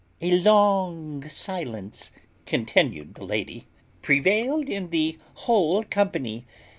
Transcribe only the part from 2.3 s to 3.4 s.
continued the